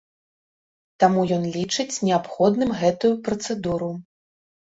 Таму 1.01 1.21
ён 1.35 1.43
лічыць 1.57 2.01
неабходным 2.09 2.73
гэтую 2.81 3.11
працэдуру. 3.27 3.93